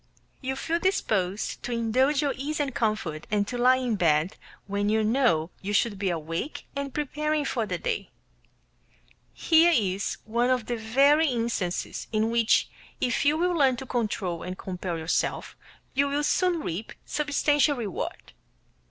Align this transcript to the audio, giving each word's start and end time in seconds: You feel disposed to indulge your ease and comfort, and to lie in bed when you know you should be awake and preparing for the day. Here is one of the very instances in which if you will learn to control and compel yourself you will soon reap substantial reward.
You 0.41 0.55
feel 0.55 0.79
disposed 0.79 1.61
to 1.61 1.71
indulge 1.71 2.23
your 2.23 2.33
ease 2.35 2.59
and 2.59 2.73
comfort, 2.73 3.27
and 3.29 3.47
to 3.47 3.55
lie 3.55 3.75
in 3.75 3.97
bed 3.97 4.35
when 4.65 4.89
you 4.89 5.03
know 5.03 5.51
you 5.61 5.73
should 5.73 5.99
be 5.99 6.09
awake 6.09 6.65
and 6.75 6.91
preparing 6.91 7.45
for 7.45 7.67
the 7.67 7.77
day. 7.77 8.09
Here 9.31 9.71
is 9.71 10.17
one 10.25 10.49
of 10.49 10.65
the 10.65 10.75
very 10.77 11.27
instances 11.27 12.07
in 12.11 12.31
which 12.31 12.67
if 12.99 13.25
you 13.25 13.37
will 13.37 13.53
learn 13.53 13.75
to 13.75 13.85
control 13.85 14.41
and 14.41 14.57
compel 14.57 14.97
yourself 14.97 15.55
you 15.93 16.07
will 16.07 16.23
soon 16.23 16.61
reap 16.61 16.93
substantial 17.05 17.77
reward. 17.77 18.33